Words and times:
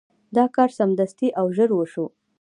دا 0.35 0.45
کار 0.55 0.69
سمدستي 0.79 1.27
او 1.39 1.45
ژر 1.55 1.69
وشو. 1.75 2.05